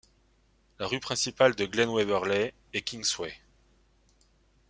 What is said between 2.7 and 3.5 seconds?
est Kingsway.